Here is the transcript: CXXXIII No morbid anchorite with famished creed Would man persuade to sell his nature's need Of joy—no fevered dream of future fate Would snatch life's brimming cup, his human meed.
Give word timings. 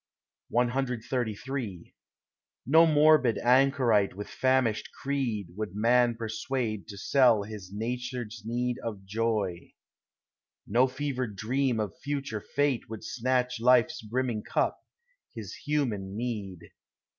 CXXXIII 0.51 1.93
No 2.65 2.87
morbid 2.87 3.37
anchorite 3.37 4.15
with 4.15 4.27
famished 4.29 4.89
creed 4.99 5.49
Would 5.55 5.75
man 5.75 6.15
persuade 6.15 6.87
to 6.87 6.97
sell 6.97 7.43
his 7.43 7.71
nature's 7.71 8.41
need 8.43 8.77
Of 8.83 9.05
joy—no 9.05 10.87
fevered 10.87 11.35
dream 11.35 11.79
of 11.79 11.99
future 12.01 12.41
fate 12.41 12.89
Would 12.89 13.03
snatch 13.03 13.59
life's 13.59 14.01
brimming 14.01 14.41
cup, 14.41 14.79
his 15.35 15.53
human 15.53 16.17
meed. 16.17 16.71